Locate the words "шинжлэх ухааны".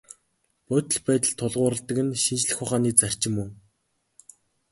2.23-2.91